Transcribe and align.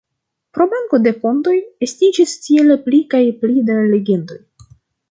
Pro 0.57 0.65
manko 0.71 0.99
de 1.09 1.13
fontoj, 1.25 1.53
estiĝis 1.89 2.35
tiel 2.47 2.77
pli 2.89 3.05
kaj 3.15 3.25
pli 3.45 3.69
da 3.71 3.79
legendoj. 3.95 4.43